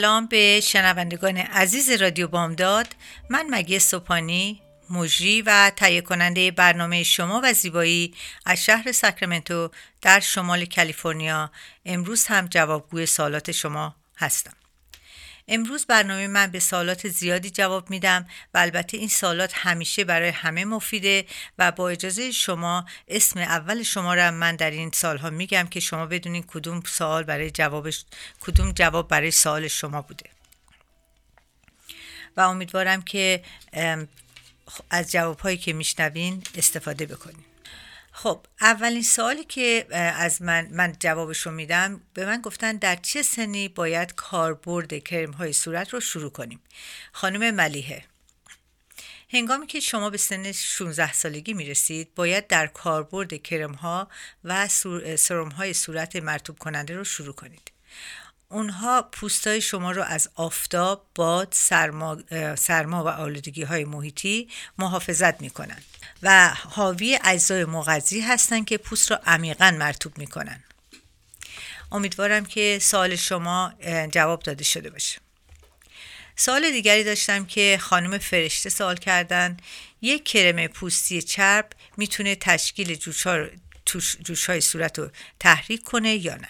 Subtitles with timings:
[0.00, 2.86] سلام به شنوندگان عزیز رادیو بامداد.
[3.28, 8.14] من مگی سوپانی مجری و تهیه کننده برنامه شما و زیبایی
[8.46, 9.70] از شهر ساکرامنتو
[10.02, 11.50] در شمال کالیفرنیا.
[11.86, 14.59] امروز هم جوابگوی سوالات شما هستم.
[15.50, 20.64] امروز برنامه من به سوالات زیادی جواب میدم و البته این سوالات همیشه برای همه
[20.64, 21.26] مفیده
[21.58, 26.06] و با اجازه شما اسم اول شما را من در این سالها میگم که شما
[26.06, 28.04] بدونین کدوم سوال برای جوابش
[28.40, 30.30] کدوم جواب برای سوال شما بوده.
[32.36, 33.42] و امیدوارم که
[34.90, 37.49] از جوابهایی که میشنوین استفاده بکنین.
[38.22, 43.22] خب اولین سوالی که از من من جوابش رو میدم به من گفتن در چه
[43.22, 46.60] سنی باید کاربرد کرم های صورت رو شروع کنیم؟
[47.12, 48.04] خانم ملیحه
[49.32, 54.08] هنگامی که شما به سن 16 سالگی می‌رسید باید در کاربرد کرم ها
[54.44, 54.68] و
[55.16, 57.70] سرم های صورت مرتوب کننده رو شروع کنید.
[58.52, 62.18] اونها پوستای شما رو از آفتاب، باد، سرما,
[62.56, 64.48] سرما و آلودگی های محیطی
[64.78, 65.82] محافظت می‌کنن
[66.22, 70.64] و حاوی اجزای مغذی هستند که پوست را عمیقا مرتوب می‌کنن.
[71.92, 73.72] امیدوارم که سال شما
[74.12, 75.18] جواب داده شده باشه.
[76.36, 79.56] سال دیگری داشتم که خانم فرشته سوال کردن.
[80.02, 82.94] یک کرم پوستی چرب می‌تونه تشکیل
[84.24, 85.10] جوش های صورت رو
[85.40, 86.48] تحریک کنه یا نه؟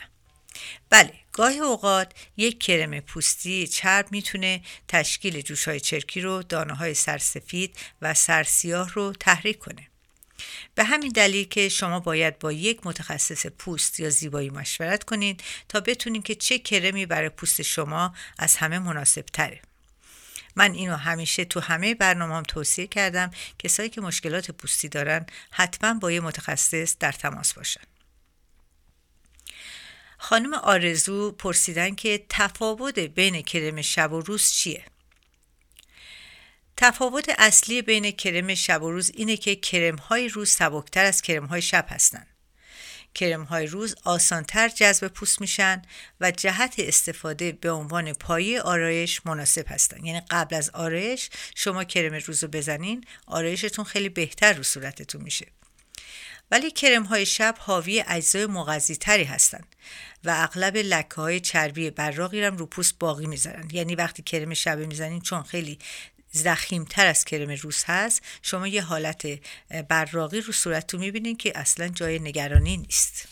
[0.90, 7.76] بله گاهی اوقات یک کرم پوستی چرب می‌تونه تشکیل جوشهای چرکی رو دانه های سرسفید
[8.02, 9.88] و سرسیاه رو تحریک کنه.
[10.74, 15.80] به همین دلیل که شما باید با یک متخصص پوست یا زیبایی مشورت کنید تا
[15.80, 19.60] بتونید که چه کرمی برای پوست شما از همه مناسب تره
[20.56, 25.94] من اینو همیشه تو همه برنامه هم توصیه کردم کسایی که مشکلات پوستی دارن حتما
[25.94, 27.89] با یه متخصص در تماس باشن.
[30.22, 34.84] خانم آرزو پرسیدن که تفاوت بین کرم شب و روز چیه؟
[36.76, 41.46] تفاوت اصلی بین کرم شب و روز اینه که کرم های روز سبکتر از کرم
[41.46, 42.26] های شب هستن.
[43.14, 45.82] کرم های روز آسانتر جذب پوست میشن
[46.20, 52.14] و جهت استفاده به عنوان پایه آرایش مناسب هستن یعنی قبل از آرایش شما کرم
[52.14, 55.46] روز رو بزنین آرایشتون خیلی بهتر رو صورتتون میشه
[56.50, 59.76] ولی کرم های شب حاوی اجزای مغذی تری هستند
[60.24, 63.68] و اغلب لکه های چربی براقی هم رو پوست باقی می‌ذارن.
[63.72, 65.78] یعنی وقتی کرم شب می‌زنین چون خیلی
[66.90, 69.26] تر از کرم روز هست شما یه حالت
[69.88, 73.28] براقی رو صورتتون می‌بینین که اصلا جای نگرانی نیست.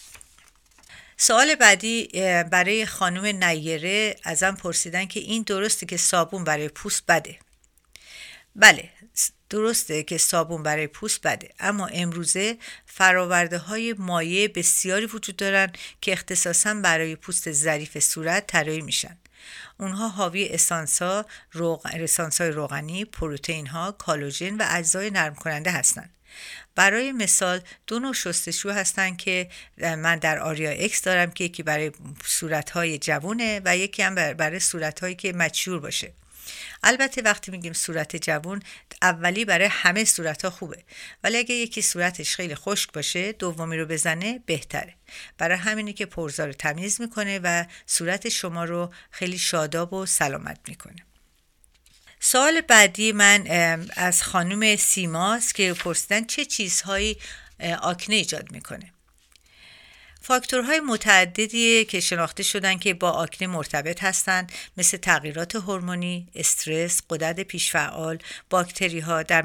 [1.16, 2.08] سوال بعدی
[2.50, 7.38] برای خانم نیره ازم پرسیدن که این درسته که صابون برای پوست بده.
[8.56, 8.90] بله
[9.50, 16.12] درسته که صابون برای پوست بده اما امروزه فراورده های مایع بسیاری وجود دارن که
[16.12, 19.16] اختصاصا برای پوست ظریف صورت طراحی میشن
[19.80, 21.86] اونها حاوی اسانسا، روغ...
[22.40, 26.10] های روغنی، پروتئین ها، کالوژن و اجزای نرم کننده هستند.
[26.74, 29.48] برای مثال دو نوع شستشو هستن که
[29.78, 31.92] من در آریا اکس دارم که یکی برای
[32.24, 36.12] صورت های جوونه و یکی هم برای صورت هایی که مچور باشه
[36.82, 38.62] البته وقتی میگیم صورت جوون
[39.02, 40.84] اولی برای همه صورت ها خوبه.
[41.24, 44.94] ولی اگه یکی صورتش خیلی خشک باشه دومی رو بزنه بهتره.
[45.38, 51.04] برای همینی که پرزار تمیز می‌کنه و صورت شما رو خیلی شاداب و سلامت می‌کنه.
[52.20, 53.46] سوال بعدی من
[53.96, 57.16] از خانم سیماست که پرسیدن چه چیزهایی
[57.82, 58.92] آکنه ایجاد می‌کنه.
[60.28, 67.40] فاکتورهای متعددی که شناخته شدن که با آکنه مرتبط هستند مثل تغییرات هورمونی، استرس، قدرت
[67.40, 68.18] پیشفعال،
[68.50, 69.42] باکتری ها در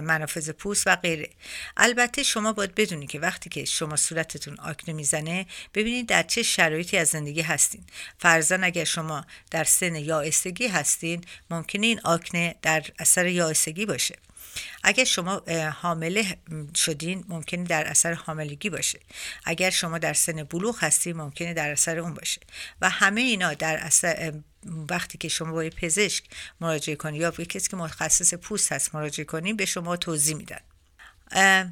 [0.00, 1.30] منافذ پوست و غیره.
[1.76, 6.96] البته شما باید بدونید که وقتی که شما صورتتون آکنه می‌زنه ببینید در چه شرایطی
[6.96, 7.84] از زندگی هستین.
[8.18, 14.14] فرزن اگر شما در سن یائسگی هستین ممکنه این آکنه در اثر یائسگی باشه.
[14.82, 15.42] اگر شما
[15.82, 16.36] حامله
[16.74, 19.00] شدین ممکنه در اثر حاملگی باشه.
[19.44, 22.40] اگر شما در سن بلوغ هستی ممکنه در اثر اون باشه.
[22.80, 24.32] و همه اینا در اثر
[24.90, 26.24] وقتی که شما با پزشک
[26.60, 30.60] مراجعه کنید یا به کسی که متخصص پوست هست مراجعه کنید به شما توضیح میدن.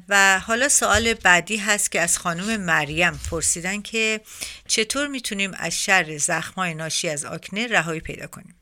[0.09, 4.21] و حالا سوال بعدی هست که از خانم مریم پرسیدن که
[4.67, 8.55] چطور می‌تونیم از شر زخمای ناشی از آکنه رهایی پیدا کنیم؟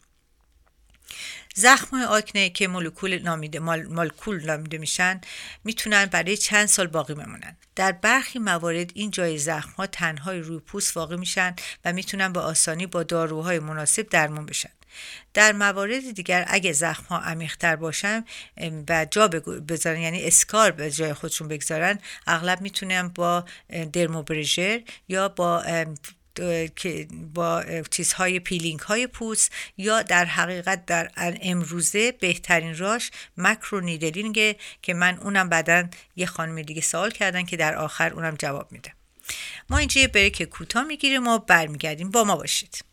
[1.60, 5.22] زخم آکنه که مولکول نامیده مالکول نامیده میشن
[5.64, 7.58] می‌تونن برای چند سال باقی بمونن.
[7.76, 11.56] در برخی موارد این جای زخم ها تنها روی پوست واقع میشن
[11.86, 14.70] و می‌تونن با آسانی با داروهای مناسب درمان بشن.
[15.34, 18.26] در موارد دیگر اگه زخم ها عمیقتر باشن
[18.90, 19.28] و جا
[19.68, 23.46] بذارن یعنی اسکار به جای خودشون بگذارن اغلب می‌تونن با
[23.94, 25.64] درموبرژر یا با
[26.76, 31.12] که با چیزهای پیلینگ های پوست یا در حقیقت در
[31.42, 37.58] امروزه بهترین راش مکرو نیدلینگه که من اونم بعدا یه خانم دیگه سوال کردن که
[37.58, 38.94] در آخر اونم جواب میده.
[39.70, 42.12] ما اینجا یه بریک کوتاه می‌گیریم و برمیگردیم.
[42.12, 42.87] با ما باشید.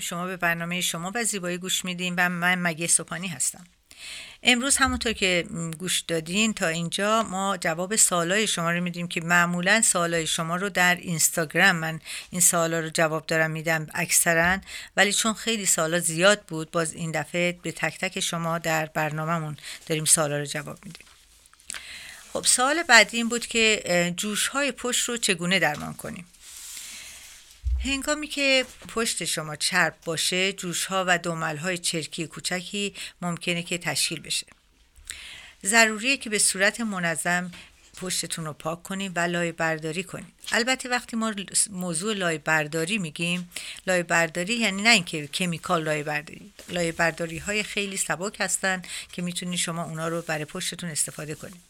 [0.00, 3.64] شما به برنامه شما و زیبایی گوش میدیم و من مگه سپانی هستم.
[4.42, 5.46] امروز همونطور که
[5.78, 10.68] گوش دادین تا اینجا ما جواب سوالای شما رو میدیم که معمولا سوالای شما رو
[10.68, 12.00] در اینستاگرام من
[12.30, 14.58] این سوالا رو جواب دارم میدم اکثرا
[14.96, 19.56] ولی چون خیلی سوالا زیاد بود باز این دفعه به تک تک شما در برنامهمون
[19.86, 21.06] داریم سوالا رو جواب میدیم.
[22.32, 26.26] خب سوال بعدی این بود که جوش های پشت رو چگونه درمان کنیم؟
[27.84, 33.78] هنگامی که پشت شما چرب باشه جوش ها و دومل های چرکی کوچکی ممکنه که
[33.78, 34.46] تشکیل بشه.
[35.64, 37.50] ضروریه که به صورت منظم
[37.96, 41.34] پشتتون رو پاک کنیم و لای برداری کنیم البته وقتی ما
[41.70, 43.50] موضوع لای برداری میگیم
[43.86, 48.82] لای برداری یعنی نه اینکه کمیکال لای برداری لای برداری های خیلی سبک هستن
[49.12, 51.60] که می‌تونید شما اونا رو برای پشتتون استفاده کنید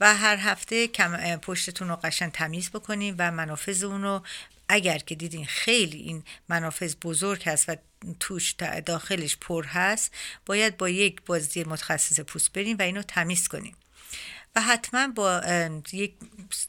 [0.00, 0.88] و هر هفته
[1.42, 4.22] پشتتون رو قشن تمیز بکنیم و منافذ اون رو
[4.68, 7.76] اگر که دیدین خیلی این منافذ بزرگ هست و
[8.20, 8.52] توش
[8.86, 10.14] داخلش پر هست
[10.46, 13.76] باید با یک بازی متخصص پوست بریم و اینو تمیز کنیم
[14.56, 15.42] و حتما با
[15.92, 16.14] یک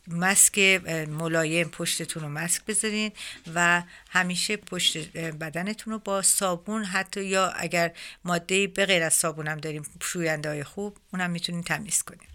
[0.07, 0.59] مسک
[1.07, 3.11] ملایم پشتتون رو مسک بذارین
[3.55, 7.91] و همیشه پشت بدنتون رو با صابون حتی یا اگر
[8.23, 12.27] ماده به غیر از صابون هم داریم شوینده های خوب اونم می‌تونین تمیز کنیم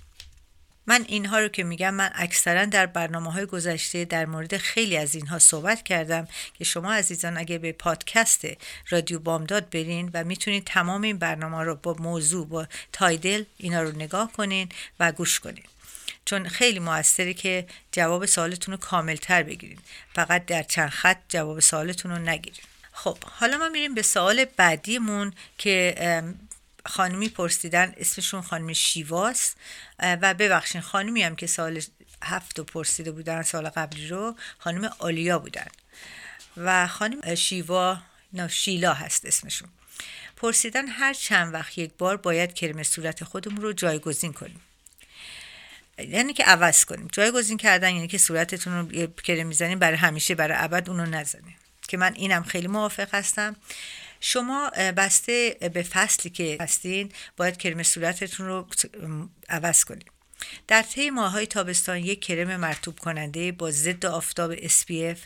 [0.87, 5.14] من اینها رو که میگم من اکثرا در برنامه های گذشته در مورد خیلی از
[5.14, 8.47] اینها صحبت کردم که شما عزیزان اگه به پادکست
[8.91, 13.97] رادیو بامداد برین و می‌تونید تمام این برنامه رو با موضوع با تایدل اینا رو
[13.97, 14.69] نگاه کنین
[15.00, 15.64] و گوش کنین.
[16.25, 19.79] چون خیلی موثره که جواب سوالتون رو کاملتر بگیرین.
[20.14, 22.61] فقط در چند خط جواب سوالتون رو نگیرین.
[22.93, 25.95] خب حالا ما میریم به سوال بعدیمون که
[26.87, 29.55] خانمی پرسیدن اسمشون خانم شیواس
[29.99, 31.83] و ببخشین خانمی هم که سال
[32.25, 35.67] هفت پرسیده بودن سال قبلی رو خانم آلیا بودن.
[36.57, 37.99] و خانم شیوا
[38.33, 39.69] نه شیلا هست اسمشون.
[40.37, 44.61] پرسیدن هر چند وقت یک بار باید کرم صورت خودمون رو جایگزین کنیم.
[45.99, 47.09] یعنی که عوض کنیم.
[47.12, 51.57] جایگزین کردن یعنی که صورتتون رو کرم می‌زنیم برای همیشه برای ابد اونو نزنیم.
[51.88, 53.57] که من اینم خیلی موافق هستم.
[54.26, 58.66] شما بسته به فصلی که هستین باید کرم صورتتون رو
[59.49, 60.11] عوض کنید.
[60.69, 65.19] در طی ماهای تابستان یک کرم مرتوب کننده با ضد آفتاب SPF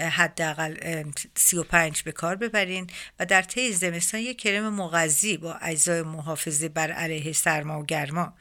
[0.00, 1.04] حداقل
[1.36, 2.86] 35 به کار ببرین
[3.18, 8.34] و در طی زمستان یک کرم مغذی با اجزای محافظه بر علیه سرما و گرما.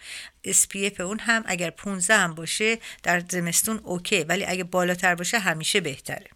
[0.48, 5.82] SPF اون هم اگر 15 هم باشه در زمستون اوکی ولی اگه بالاتر باشه همیشه
[5.82, 6.28] بهتره.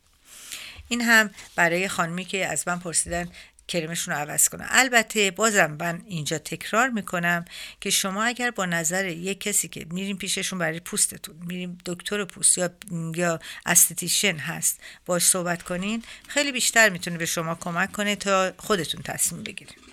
[0.87, 3.29] این هم برای خانمی که از من پرسیدن
[3.67, 7.45] کرمشون رو عوض کنن البته بازم من اینجا تکرار می‌کنم
[7.81, 12.57] که شما اگر با نظر یک کسی که میریم پیششون برای پوستتون میریم دکتر پوست
[12.57, 12.69] یا
[13.15, 19.01] یا استتیشن هست باش صحبت کنین خیلی بیشتر می‌تونه به شما کمک کنه تا خودتون
[19.01, 19.84] تصمیم بگیرید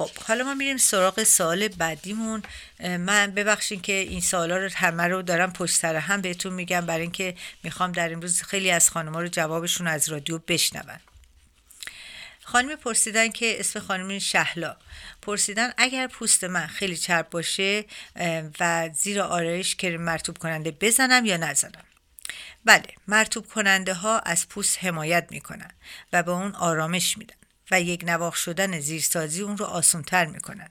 [0.00, 2.42] خب حالا ما میریم سراغ سوال بعدیمون.
[2.80, 7.02] من ببخشین که این سوالا رو همه رو دارم پشت سر هم بهتون میگم برای
[7.02, 11.00] اینکه می‌خوام در امروز خیلی از خانم‌ها رو جوابشون از رادیو بشنون.
[12.42, 14.76] خانمی پرسیدن که اسم خانم شهلا.
[15.22, 17.84] پرسیدن اگر پوست من خیلی چرب باشه
[18.60, 21.84] و زیر آرایش کرم مرتوب کننده بزنم یا نزنم؟
[22.64, 25.70] بله مرتوب کننده ها از پوست حمایت می‌کنن
[26.12, 27.39] و به اون آرامش میدن.
[27.70, 30.68] و یک نواخ شدن زیرسازی اون رو آسانتر می‌کنن.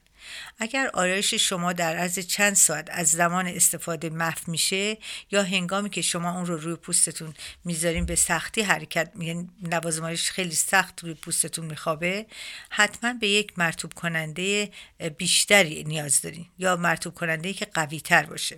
[0.60, 4.98] اگر آرایش شما در عرض چند ساعت از زمان استفاده محو میشه
[5.32, 7.34] یا هنگامی که شما اون رو روی پوستتون
[7.66, 12.26] می‌ذارین به سختی حرکت یعنی لوازمایش خیلی سخت روی پوستتون میخوابه
[12.70, 14.72] حتما به یک مرتوب کننده
[15.18, 18.58] بیشتری نیاز دارین یا مرتوب کننده که قوی تر باشه.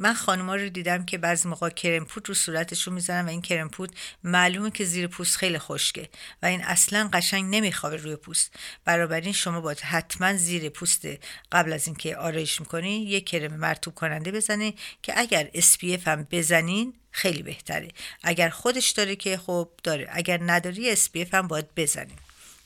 [0.00, 3.68] من خانوما رو دیدم که بعضی موقع کرم پود رو صورتشون می‌زنن و این کرم
[3.68, 6.08] پود معلومه که زیر پوست خیلی خشکه
[6.42, 8.54] و این اصلا قشنگ نمیخوابه روی پوست.
[8.86, 11.06] این شما باید حتما زیر پوست
[11.52, 16.94] قبل از اینکه آرایش می‌کنی یه کرم مرتوب کننده بزنی که اگر SPF هم بزنین
[17.10, 17.88] خیلی بهتره.
[18.22, 22.18] اگر خودش داره که خب داره اگر نداری SPF هم باید بزنیم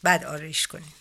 [0.02, 0.94] بعد آرایش کنیم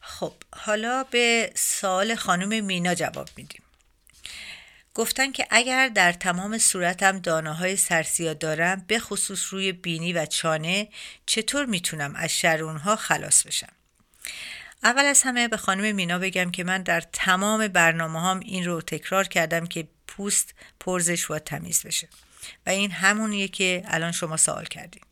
[0.00, 3.62] خب حالا به سوال خانم مینا جواب میدیم.
[5.00, 10.26] گفتن که اگر در تمام صورتم دانه های سرسیا دارم به خصوص روی بینی و
[10.26, 10.88] چانه
[11.26, 13.72] چطور می‌تونم از شر اونها خلاص بشم؟
[14.82, 18.80] اول از همه به خانم مینا بگم که من در تمام برنامه هم این رو
[18.80, 22.08] تکرار کردم که پوست پرزش و تمیز بشه.
[22.66, 25.02] و این همونیه که الان شما سوال کردین.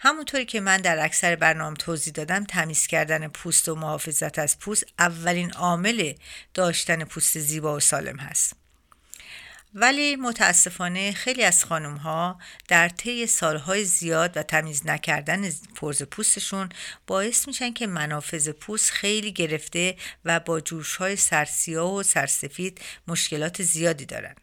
[0.00, 4.84] همونطوری که من در اکثر برنامه توضیح دادم تمیز کردن پوست و محافظت از پوست
[4.98, 6.12] اولین عامل
[6.54, 8.63] داشتن پوست زیبا و سالم هست.
[9.74, 12.38] ولی متاسفانه خیلی از خانم ها
[12.68, 16.68] در طی سالهای زیاد و تمیز نکردن پرز پوستشون
[17.06, 23.62] باعث میشن که منافذ پوست خیلی گرفته و با جوش های سرسیا و سرسفید مشکلات
[23.62, 24.34] زیادی دارن.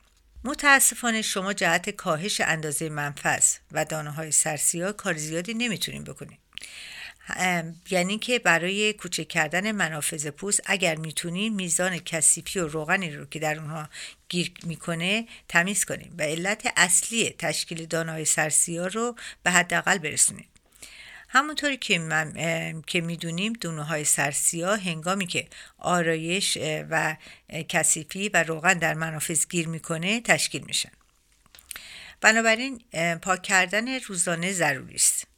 [0.43, 6.39] متاسفانه شما جهت کاهش اندازه منفذ و دانه های سرسیا کار زیادی نمی‌تونین بکنید.
[7.89, 13.39] یعنی که برای کوچک کردن منافذ پوست اگر می‌تونیم میزان کثیفی و روغنی رو که
[13.39, 13.89] در اونها
[14.29, 20.47] گیر می‌کنه تمیز کنیم و علت اصلی تشکیل دانای سرسیا رو به حداقل برسونیم
[21.29, 22.33] همونطوری که من
[22.87, 25.47] که می‌دونیم دونه های سرسیا هنگامی که
[25.77, 26.57] آرایش
[26.89, 27.15] و
[27.69, 30.91] کثیفی و روغن در منافذ گیر می‌کنه تشکیل میشن.
[32.21, 32.81] بنابراین
[33.21, 35.30] پاک کردن روزانه ضروری است.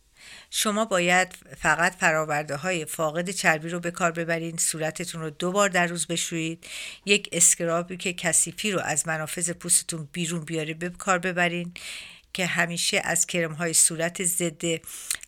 [0.55, 5.69] شما باید فقط فراورده های فاقد چربی رو به کار ببرید صورتتون رو دو بار
[5.69, 6.67] در روز بشویید
[7.05, 11.73] یک اسکرابی که کثیفی رو از منافذ پوستتون بیرون بیاره به کار ببرین
[12.33, 14.63] که همیشه از کرم های صورت ضد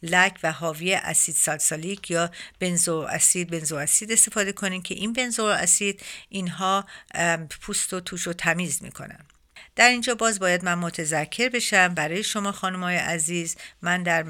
[0.04, 5.44] لک و حاوی اسید سالسالیک یا بنزو اسید بنزو اسید استفاده کنین که این بنزو
[5.44, 6.86] اسید اینها
[7.62, 9.26] پوست و توش رو تمیز می‌کنن.
[9.76, 11.94] در اینجا باز باید من متذکر بشم.
[11.94, 14.26] برای شما خانمای عزیز من در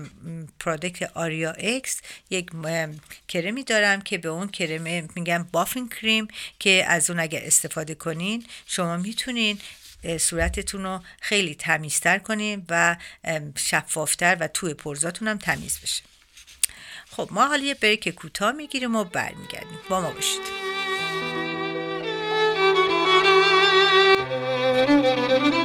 [0.60, 2.50] پرادکت آریا اکس یک
[3.28, 6.28] کرمی دارم که به اون کرم میگم بافین کریم
[6.60, 9.60] که از اون اگر استفاده کنین شما می‌تونین
[10.20, 12.96] صورتتون رو خیلی تمیزتر کنین و
[13.58, 16.04] شفافتر و توی پرزاتون هم تمیز بشه.
[17.12, 19.80] خب ما حالا یه بریک کوتاه می‌گیریم و برمیگردیم.
[19.90, 20.75] با ما باشید.
[24.88, 25.65] Música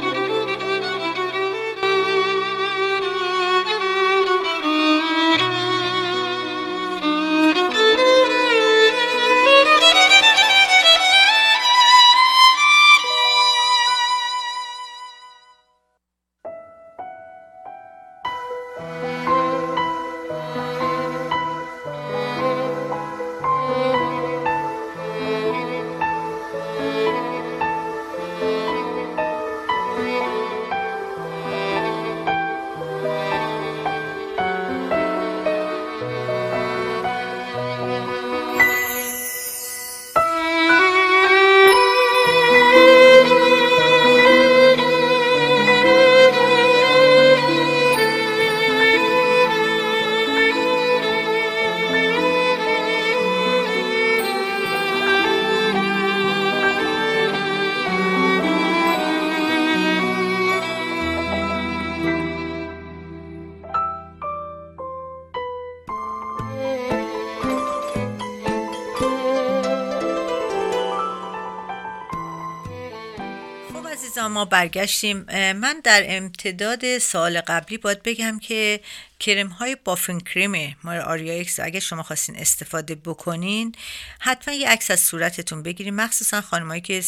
[74.21, 75.17] عزیزان ما برگشتیم
[75.53, 78.79] من در امتداد سال قبلی باید بگم که
[79.19, 83.75] کرم های بافن کریم ما آریا اکس اگه شما خواستین استفاده بکنین
[84.19, 87.03] حتما یه عکس از صورتتون بگیریم مخصوصا خانمایی که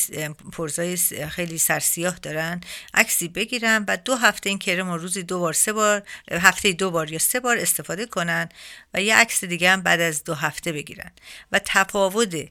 [0.52, 0.98] پرزای
[1.30, 2.62] خیلی سرسیاه دارن
[2.94, 6.92] عکسی بگیرن و دو هفته این کرم رو روزی دو بار سه بار هفته دو
[6.92, 8.50] بار یا سه بار استفاده کنن
[8.94, 11.12] و یه عکس دیگه هم بعد از دو هفته بگیرن.
[11.52, 12.50] و تفاوت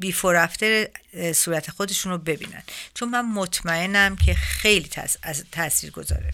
[0.00, 0.88] بیفور افتر
[1.34, 2.62] صورت خودشون رو ببینن.
[2.94, 4.90] چون من مطمئنم که خیلی
[5.52, 6.32] تاثیر گذاره.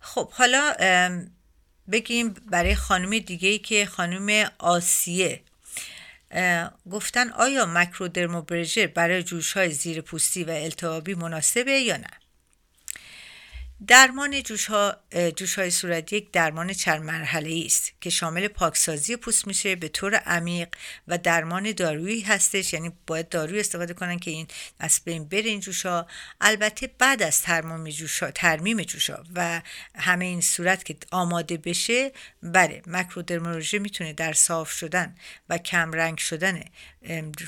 [0.00, 0.74] خب حالا
[1.92, 5.42] بگیم برای خانم دیگه ای که خانم آسیه.
[6.90, 12.10] گفتن آیا مکرودرموبرژر برای جوش های زیر پوستی و التهابی مناسبه یا نه؟
[13.86, 14.96] درمان جوش, ها،
[15.36, 20.14] جوش های صورتی یک درمان چند مرحله است که شامل پاکسازی پوست میشه به طور
[20.14, 20.68] عمیق
[21.08, 22.72] و درمان دارویی هستش.
[22.72, 24.46] یعنی باید داروی استفاده کنن که این
[24.80, 26.06] از بین بره این جوش ها
[26.40, 29.62] البته بعد از ترمیم جوش ها ترمیم جوش ها و
[29.94, 35.14] همه این صورت که آماده بشه بله مکرودرمولوژی می‌تونه در صاف شدن
[35.48, 36.64] و کم رنگ شدن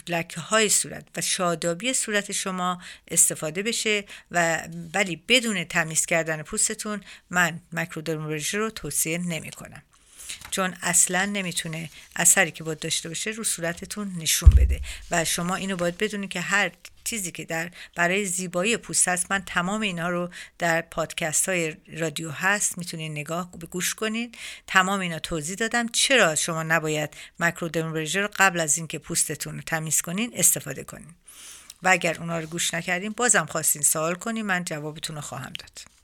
[0.08, 7.00] لکه های صورت و شادابی صورت شما استفاده بشه و ولی بدون تمیز کردن پوستتون
[7.30, 9.82] من مکرودرمولوژی رو توصیه نمی کنم
[10.50, 14.80] چون اصلا نمی‌تونه اثری که باید داشته باشه رو صورتتون نشون بده.
[15.10, 16.70] و شما اینو باید بدونید که هر
[17.04, 22.30] چیزی که در برای زیبایی پوست هست من تمام اینا رو در پادکست های رادیو
[22.30, 24.38] هست می‌تونید نگاه گوش کنید.
[24.66, 25.88] تمام اینا توضیح دادم.
[25.88, 31.14] چرا شما نباید مکرودرمبرژر رو قبل از اینکه پوستتون رو تمیز کنین استفاده کنین؟
[31.82, 35.97] و اگر اونا رو گوش نکردین بازم خواستین سوال کنین من جوابتون رو خواهم داد.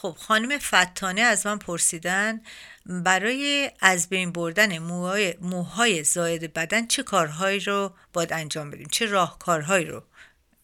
[0.00, 2.40] خب خانم فتانه از من پرسیدن
[2.86, 9.06] برای از بین بردن موهای, موهای زاید بدن چه کارهایی رو باید انجام بدیم؟ چه
[9.06, 10.02] راهکارهایی رو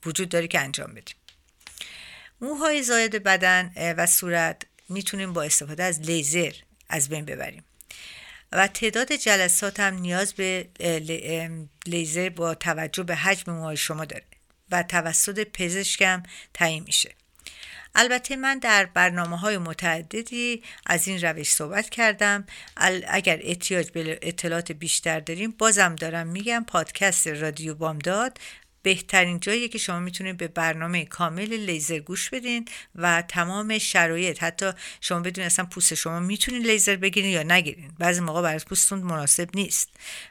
[0.06, 1.16] وجود داره که انجام بدیم؟
[2.40, 6.52] موهای زاید بدن و صورت می‌تونیم با استفاده از لیزر
[6.88, 7.64] از بین ببریم.
[8.52, 10.68] و تعداد جلسات هم نیاز به
[11.86, 14.24] لیزر با توجه به حجم موهای شما داره
[14.70, 16.22] و توسط پزشکم
[16.54, 17.14] تعیین میشه.
[17.94, 22.44] البته من در برنامه های متعددی از این روش صحبت کردم.
[23.08, 28.38] اگر احتیاج به اطلاعات بیشتر داریم بازم دارم میگم پادکست رادیو بامداد
[28.82, 34.70] بهترین جایی که شما می‌تونید به برنامه کامل لیزر گوش بدین و تمام شرایط حتی
[35.00, 37.92] شما بدون اصلا پوست شما می‌تونین لیزر بگیرین یا نگیرین.
[37.98, 39.88] بعضی موقع برای پوستتون مناسب نیست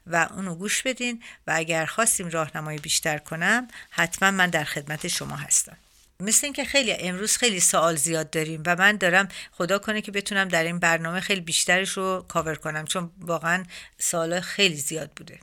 [0.07, 5.35] و اونو گوش بدین و اگر خواستیم راهنمایی بیشتر کنم حتما من در خدمت شما
[5.35, 5.77] هستم.
[6.23, 10.47] مثل اینکه خیلی امروز خیلی سوال زیاد داریم و من دارم خدا کنه که بتونم
[10.47, 13.63] در این برنامه خیلی بیشترش رو کاور کنم چون واقعا
[13.99, 15.39] سوال خیلی زیاد بوده.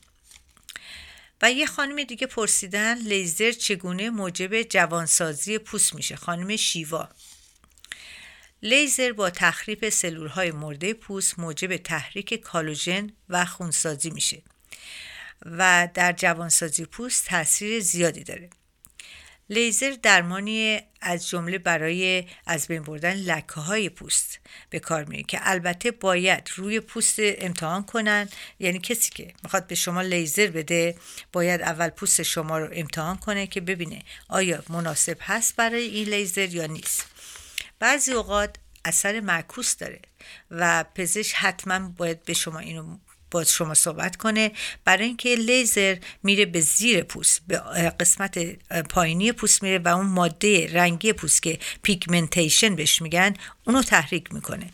[1.43, 7.09] و یه خانم دیگه پرسیدن لیزر چگونه موجب جوانسازی پوست میشه؟ خانم شیوا.
[8.63, 14.43] لیزر با تخریب سلول های مرده پوست موجب تحریک کالوژن و خونسازی میشه
[15.47, 18.51] و در جوانسازی پوست تاثیر زیادی داره.
[19.51, 25.39] لیزر درمانی از جمله برای از بین بردن لکه های پوست به کار میره که
[25.43, 28.29] البته باید روی پوست امتحان کنن.
[28.59, 30.95] یعنی کسی که می‌خواد به شما لیزر بده
[31.33, 36.55] باید اول پوست شما رو امتحان کنه که ببینه آیا مناسب هست برای این لیزر
[36.55, 37.07] یا نیست.
[37.79, 40.01] بعضی اوقات اثر معکوس داره
[40.51, 42.99] و پزشک حتما باید به شما اینو
[43.31, 44.53] با شما صحبت کنه.
[44.85, 47.59] برای اینکه لیزر میره به زیر پوست به
[48.01, 48.39] قسمت
[48.83, 53.35] پایینی پوست میره و اون ماده رنگی پوست که pigmentation بهش میگن
[53.67, 54.67] اونو تحریک می‌کنه.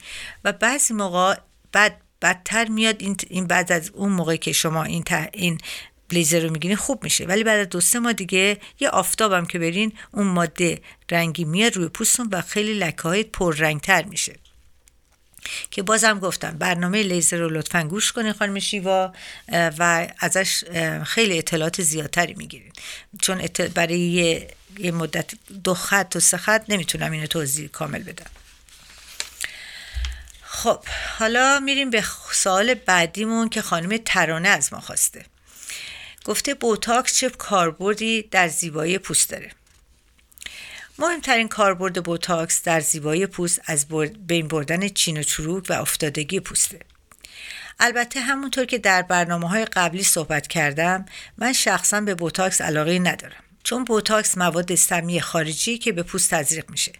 [0.44, 1.36] و بعضی موقع
[1.72, 2.96] بعد بدتر میاد
[3.28, 5.58] این, بعد از اون موقع که شما این, این
[6.08, 7.24] لیزر رو می‌گیرین خوب میشه.
[7.24, 11.76] ولی بعد از دو سه ماه دیگه یه آفتابم که برین اون ماده رنگی میاد
[11.76, 14.34] روی پوستون و خیلی لکه های پررنگتر میشه.
[15.70, 19.12] که بازم گفتم برنامه لیزر رو لطفا گوش کنید خانم شیوا
[19.52, 20.64] و ازش
[21.04, 22.72] خیلی اطلاعات زیادتری می‌گیرید
[23.22, 25.30] چون برای یه, یه مدت
[25.64, 28.30] دو خط و سه خط نمی‌تونم اینو توضیح کامل بدم.
[30.42, 30.84] خب
[31.18, 35.24] حالا میریم به سوال بعدیمون که خانم ترانه از ما خواسته.
[36.24, 39.50] گفته بوتاکس چه کاربردی در زیبایی پوست داره؟
[40.98, 43.86] مهمترین کاربرد بوتاکس در زیبایی پوست از
[44.26, 46.80] بین بردن چین و چروک و افتادگی پوسته.
[47.80, 51.06] البته همونطور که در برنامه های قبلی صحبت کردم
[51.38, 56.70] من شخصا به بوتاکس علاقه ندارم چون بوتاکس مواد سمی خارجی که به پوست تزریق
[56.70, 56.92] میشه.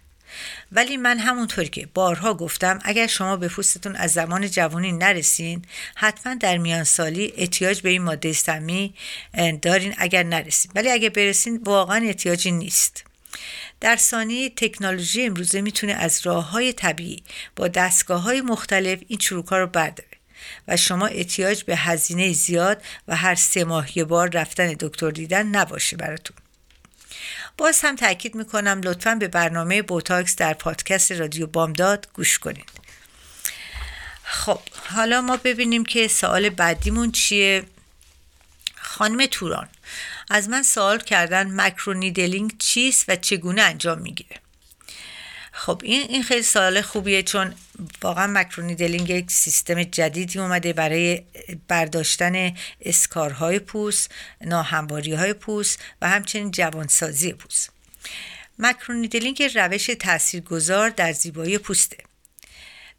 [0.71, 5.61] ولی من همونطور که بارها گفتم اگر شما به پوستتون از زمان جوانی نرسین
[5.95, 8.93] حتما در میان سالی احتیاج به این ماده سمی
[9.61, 10.71] دارین اگر نرسین.
[10.75, 13.03] ولی اگر برسین واقعا احتیاجی نیست.
[13.81, 17.23] در ثانیه تکنولوژی امروزه می‌تونه از راه های طبیعی
[17.55, 20.09] با دستگاه های مختلف این چروک ها رو برداره
[20.67, 25.47] و شما احتیاج به هزینه زیاد و هر سه ماه یه بار رفتن دکتر دیدن
[25.47, 26.37] نباشه براتون.
[27.57, 32.69] باز هم تاکید می‌کنم لطفا به برنامه بوتاکس در پادکست رادیو بامداد گوش کنید.
[34.23, 37.63] خب حالا ما ببینیم که سوال بعدیمون چیه.
[38.97, 39.69] خانم توران.
[40.29, 44.37] از من سوال کردن مکرونیدلینگ چیست و چگونه انجام می‌گیره؟
[45.51, 47.53] خب این این خیلی سوال خوبیه چون
[48.01, 51.23] واقعا مکرونیدلینگ یک سیستم جدیدی اومده برای
[51.67, 57.69] برداشتن اسکارهای پوست ناهمواری های پوست و همچنین جوانسازی پوست.
[58.59, 61.97] مکرونیدلینگ روش تاثیرگذار در زیبایی پوسته.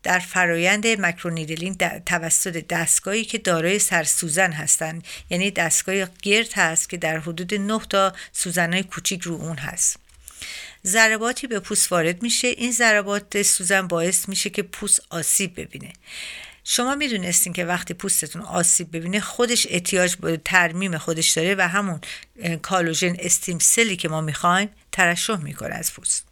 [0.09, 5.05] در فرایند مکرونیدلینگ توسط دستگاهی که دارای سرسوزن هستند.
[5.31, 9.97] یعنی دستگاه گرد هست که در حدود 9 تا سوزنهای کوچیک رو اون هست.
[10.85, 12.49] ضرباتی به پوست وارد میشه.
[12.49, 15.92] این ضربات سوزن باعث میشه که پوست آسیب ببینه.
[16.64, 22.01] شما می‌دونستین که وقتی پوستتون آسیب ببینه خودش احتیاج به ترمیم خودش داره و همون
[22.62, 26.28] کالوژن استیم سلی که ما می‌خوایم ترشح می‌کنه از پوست.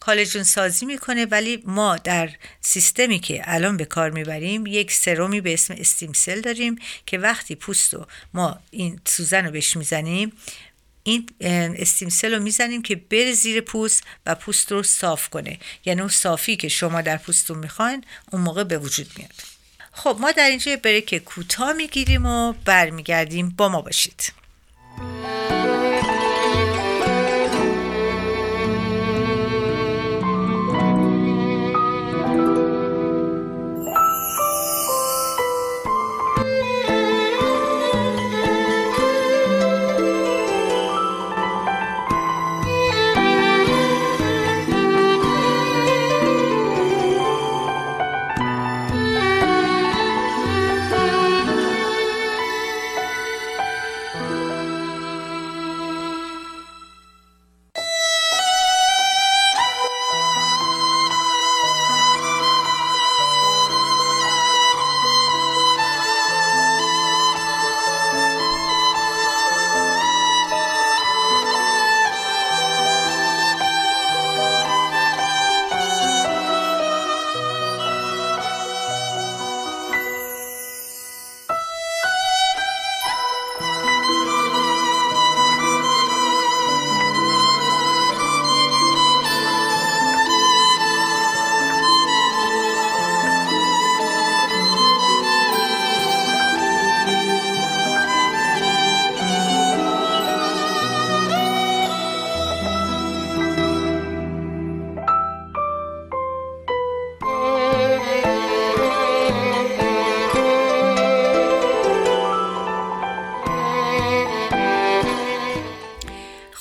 [0.00, 5.54] کالژن سازی می‌کنه ولی ما در سیستمی که الان به کار می‌بریم یک سرومی به
[5.54, 10.32] اسم استیم سل داریم که وقتی پوست رو ما این سوزن رو بهش می‌زنیم
[11.02, 15.58] این استیمسل رو می‌زنیم که بره زیر پوست و پوست رو صاف کنه.
[15.84, 19.34] یعنی اون صافی که شما در پوستتون می‌خواین اون موقع به وجود میاد.
[19.92, 23.48] خب ما در اینجا بریک کوتاه می‌گیریم و برمیگردیم.
[23.48, 24.32] با ما باشید.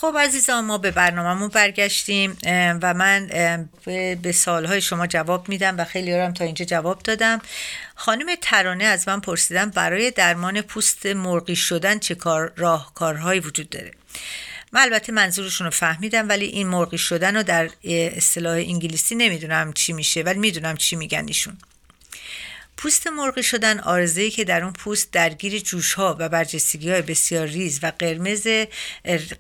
[0.01, 2.37] خب عزیزان ما به برنامهمون برگشتیم
[2.81, 3.27] و من
[4.21, 7.41] به سالهای شما جواب میدم و خیلی هم تا اینجا جواب دادم.
[7.95, 13.91] خانم ترانه از من پرسیدم برای درمان پوست مرغی شدن چه کار راهکارهایی وجود داره؟
[14.71, 19.93] من البته منظورشون رو فهمیدم ولی این مرغی شدن رو در اصطلاح انگلیسی نمی‌دونم چی
[19.93, 21.57] میشه ولی می‌دونم چی میگن ایشون.
[22.81, 27.47] پوست مرغی شدن آرزه‌ای که در اون پوست درگیر جوش ها و برجستگی های بسیار
[27.47, 28.47] ریز و قرمز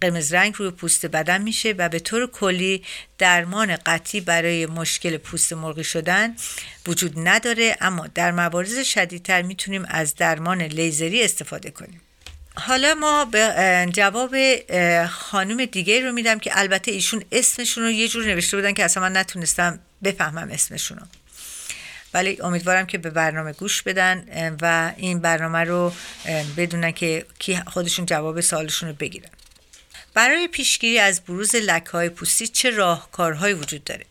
[0.01, 2.83] قرمز رنگ روی پوست بدن میشه و به طور کلی
[3.17, 6.35] درمان قطعی برای مشکل پوست مرغی شدن
[6.87, 7.77] وجود نداره.
[7.81, 12.01] اما در موارد شدیدتر می‌تونیم از درمان لیزری استفاده کنیم.
[12.55, 14.35] حالا ما به جواب
[15.05, 19.03] خانم دیگه رو میدم که البته ایشون اسمشون رو یه جور نوشته بودن که اصلا
[19.03, 21.05] من نتونستم بفهمم اسمشون رو.
[22.13, 24.25] ولی امیدوارم که به برنامه گوش بدن
[24.61, 25.93] و این برنامه رو
[26.57, 29.29] بدونن که کی خودشون جواب سوالشون رو بگیرن.
[30.13, 31.55] برای پیشگیری از بروز
[31.91, 34.05] های پوستی چه راهکارهایی وجود داره؟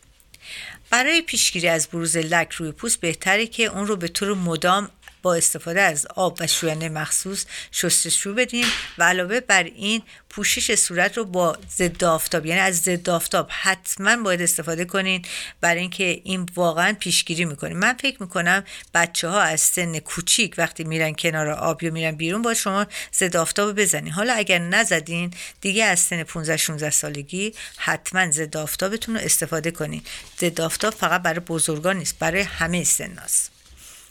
[0.89, 4.89] برای پیشگیری از بروز لک روی پوست بهتره که اون رو به طور مدام
[5.21, 8.65] با استفاده از آب و شوینده مخصوص شستشو بدیم
[8.97, 14.23] و علاوه بر این پوشش صورت رو با ضد آفتاب یعنی از ضد آفتاب حتما
[14.23, 15.21] باید استفاده کنین
[15.61, 17.73] برای اینکه این واقعا پیشگیری می‌کنه.
[17.73, 22.41] من فکر می‌کنم بچه ها از سن کوچیک وقتی میرن کنار آب یا میرن بیرون
[22.41, 24.13] با شما ضد آفتاب بزنین.
[24.13, 30.01] حالا اگر نزدین دیگه از سن 15 16 سالگی حتما ضد آفتابتون رو استفاده کنین.
[30.41, 33.58] ضد آفتاب فقط برای بزرگان نیست برای همه سناست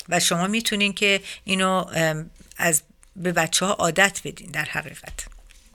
[0.09, 1.85] و شما می‌تونین که اینو
[2.57, 2.83] از
[3.17, 5.27] به بچه ها عادت بدین در حقیقت.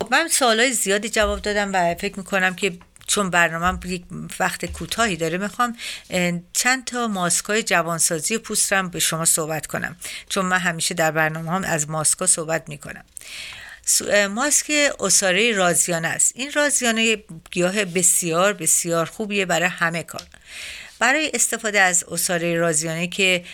[0.01, 4.03] خب، من سوالای زیادی جواب دادم و فکر می‌کنم که چون برنامه یک
[4.39, 5.77] وقت کوتاهی داره می‌خوام
[6.53, 9.95] چند تا ماسکای جوانسازی پوست رو به شما صحبت کنم.
[10.29, 13.03] چون من همیشه در برنامه هم از ماسکا صحبت می‌کنم.
[14.29, 16.31] ماسک اساره رازیانه است.
[16.35, 20.27] این رازیانه گیاه بسیار بسیار خوبیه برای همه کار.
[20.99, 23.45] برای استفاده از اساره رازیانه که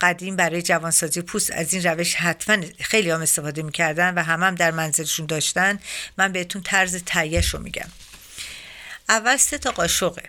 [0.00, 4.54] قدیم برای جوانسازی پوست از این روش حتما خیلی هم استفاده می‌کردن و همه هم
[4.54, 5.80] در منزلشون داشتن.
[6.18, 7.88] من بهتون طرز تهیهش رو میگم.
[9.08, 10.22] اول سه تا قاشقه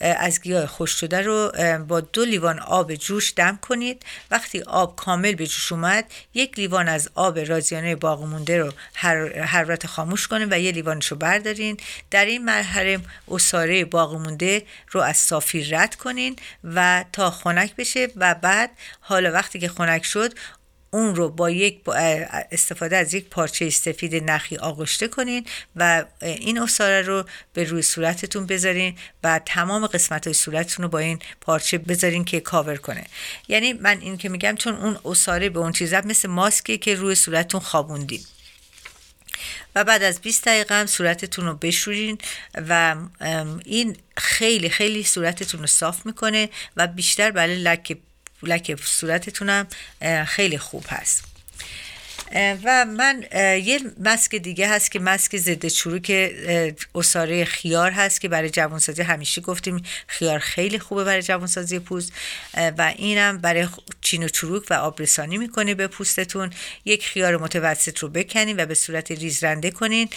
[0.00, 1.52] از گیاه خوش شده رو
[1.88, 4.02] با دو لیوان آب جوش دم کنید.
[4.30, 6.04] وقتی آب کامل به جوش اومد
[6.34, 8.72] یک لیوان از آب رازیانه باغ مونده رو
[9.44, 11.76] حرارت خاموش کنید و یه لیوانش رو بردارین.
[12.10, 18.08] در این مرحله اصاره باغ مونده رو از صافی رد کنین و تا خنک بشه
[18.16, 20.32] و بعد حالا وقتی که خنک شد
[20.90, 21.88] اون رو با یک
[22.52, 25.46] استفاده از یک پارچه سفید نخی آغشته کنین
[25.76, 30.98] و این اصاره رو به روی صورتتون بذارین و تمام قسمت های صورتتون رو با
[30.98, 33.06] این پارچه بذارین که کاور کنه.
[33.48, 37.14] یعنی من این که میگم چون اون اصاره به اون چیزا مثل ماسکی که روی
[37.14, 38.20] صورتتون خوابوندین.
[39.74, 42.18] و بعد از 20 دقیقه هم صورتتون رو بشورین
[42.68, 42.96] و
[43.64, 47.98] این خیلی خیلی صورتتون رو صاف می‌کنه و بیشتر برای لک
[48.42, 49.66] لکه صورتتونم
[50.26, 51.35] خیلی خوب هست.
[52.34, 53.24] و من
[53.64, 56.32] یه مسک دیگه هست که مسک ضد چروک
[56.94, 62.12] اساره خیار هست که برای جوانسازی همیشه گفتیم خیار خیلی خوبه برای جوانسازی پوست.
[62.78, 63.68] و اینم برای
[64.00, 66.50] چین و چروک و آبرسانی می‌کنه به پوستتون.
[66.84, 70.08] یک خیار متوسط رو بکنین و به صورت ریز رنده کنین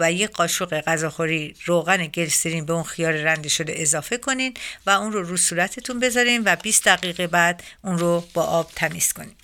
[0.00, 4.54] و یک قاشق غذاخوری روغن گلسرین به اون خیار رنده شده اضافه کنین
[4.86, 9.12] و اون رو رو صورتتون بذارین و 20 دقیقه بعد اون رو با آب تمیز
[9.12, 9.39] کنین.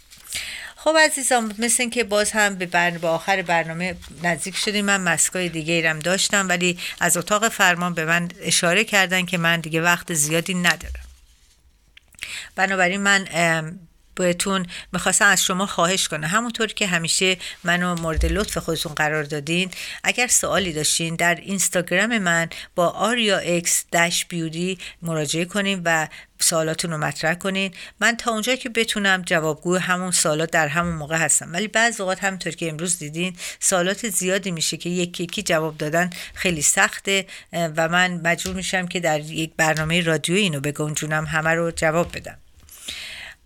[0.87, 4.85] خب عزیزان مثل که باز هم به, به آخر برنامه نزدیک شدیم.
[4.85, 9.61] من مسکای دیگه ایرم داشتم ولی از اتاق فرمان به من اشاره کردن که من
[9.61, 11.05] دیگه وقت زیادی ندارم.
[12.57, 13.27] بنابراین من
[14.15, 16.29] بهتون می‌خواستم از شما خواهش کنم.
[16.29, 19.71] همونطور که همیشه منو مورد لطف خودتون قرار دادین
[20.05, 26.07] اگر سوالی داشتین در اینستاگرام من با آریا اکس دش بیودی مراجعه کنین و
[26.39, 27.73] سوالاتون رو مطرح کنین.
[28.01, 31.53] من تا اونجا که بتونم جوابگو همون سوالات در همون موقع هستم.
[31.53, 36.11] ولی بعض اوقات همونطور که امروز دیدین سوالات زیادی میشه که یکی یکی جواب دادن
[36.35, 41.71] خیلی سخته و من مجبور میشم که در یک برنامه رادیویی اینو بگنجونم همه رو
[41.71, 42.39] جواب بدم.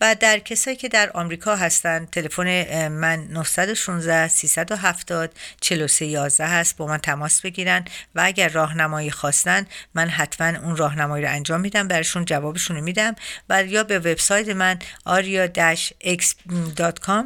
[0.01, 6.99] و در کسایی که در آمریکا هستن تلفن من 916 370 4311 هست با من
[6.99, 7.85] تماس بگیرن
[8.15, 13.15] و اگر راهنمایی خواستن من حتما اون راهنمایی رو انجام میدم برشون جوابشون رو میدم
[13.49, 17.25] و یا به وبسایت من aria-x.com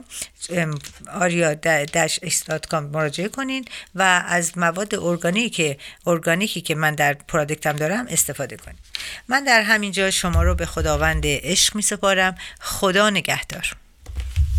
[1.21, 8.79] aria-x.com مراجعه کنین و از مواد ارگانیکی ارگانیکی که من در پرادکتم دارم استفاده کنین.
[9.29, 13.77] من در همین جا شما رو به خداوند عشق می سپارم خدا نگهدار.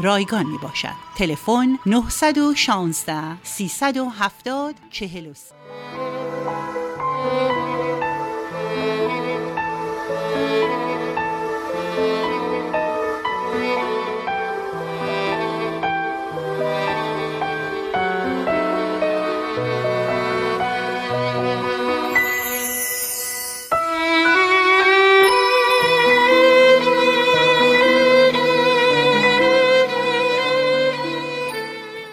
[0.00, 6.37] رایگان می باشد تلفن 916 370 43